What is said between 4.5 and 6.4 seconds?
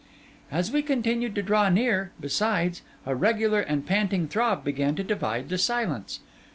began to divide the silence.